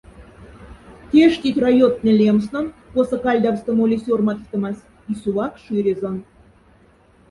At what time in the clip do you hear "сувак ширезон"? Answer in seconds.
5.21-6.15